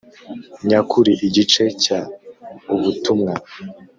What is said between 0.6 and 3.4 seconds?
nyakuri Igice cya Ubutumwa